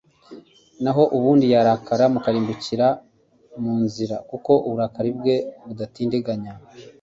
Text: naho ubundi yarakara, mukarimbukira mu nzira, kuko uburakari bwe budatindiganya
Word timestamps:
naho 0.83 1.03
ubundi 1.17 1.45
yarakara, 1.53 2.03
mukarimbukira 2.13 2.87
mu 3.61 3.73
nzira, 3.83 4.15
kuko 4.29 4.51
uburakari 4.67 5.09
bwe 5.17 5.35
budatindiganya 5.65 6.53